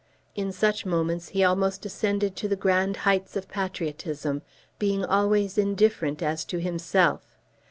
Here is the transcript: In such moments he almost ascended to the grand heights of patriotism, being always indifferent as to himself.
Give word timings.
In 0.33 0.51
such 0.51 0.83
moments 0.83 1.27
he 1.29 1.43
almost 1.43 1.85
ascended 1.85 2.35
to 2.35 2.47
the 2.47 2.55
grand 2.55 2.97
heights 3.05 3.35
of 3.37 3.47
patriotism, 3.47 4.41
being 4.79 5.05
always 5.05 5.59
indifferent 5.59 6.23
as 6.23 6.43
to 6.45 6.59
himself. 6.59 7.35